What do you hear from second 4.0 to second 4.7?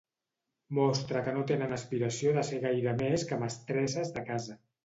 de casa.